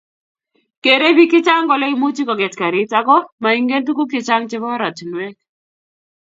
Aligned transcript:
Kerei 0.83 1.13
bik 1.17 1.31
chechang 1.33 1.65
kole 1.69 1.85
imuchi 1.95 2.23
koket 2.27 2.53
garit 2.61 2.91
ako 2.99 3.15
moingen 3.41 3.85
tuguk 3.87 4.09
chechang 4.13 4.43
chebo 4.49 4.67
oratinwek 4.75 5.35